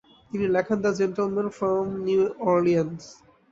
তিনি 0.31 0.45
লেখেন 0.55 0.77
"the 0.83 0.91
gentleman 0.99 1.47
from 1.57 1.85
New 2.05 2.21
Orleans". 2.47 3.01